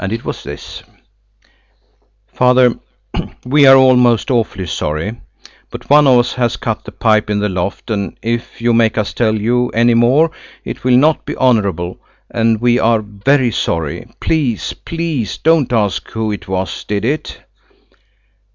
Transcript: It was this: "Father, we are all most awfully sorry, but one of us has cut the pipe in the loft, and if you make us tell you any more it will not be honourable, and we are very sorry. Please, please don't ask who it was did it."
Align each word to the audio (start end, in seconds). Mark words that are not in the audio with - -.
It 0.09 0.25
was 0.25 0.41
this: 0.41 0.81
"Father, 2.25 2.73
we 3.45 3.67
are 3.67 3.75
all 3.75 3.95
most 3.95 4.31
awfully 4.31 4.65
sorry, 4.65 5.21
but 5.69 5.91
one 5.91 6.07
of 6.07 6.17
us 6.17 6.33
has 6.33 6.57
cut 6.57 6.85
the 6.85 6.91
pipe 6.91 7.29
in 7.29 7.37
the 7.37 7.49
loft, 7.49 7.91
and 7.91 8.17
if 8.23 8.59
you 8.59 8.73
make 8.73 8.97
us 8.97 9.13
tell 9.13 9.35
you 9.35 9.69
any 9.75 9.93
more 9.93 10.31
it 10.65 10.83
will 10.83 10.97
not 10.97 11.23
be 11.23 11.37
honourable, 11.37 11.99
and 12.31 12.59
we 12.59 12.79
are 12.79 13.03
very 13.03 13.51
sorry. 13.51 14.07
Please, 14.19 14.73
please 14.73 15.37
don't 15.37 15.71
ask 15.71 16.09
who 16.09 16.31
it 16.31 16.47
was 16.47 16.83
did 16.83 17.05
it." 17.05 17.39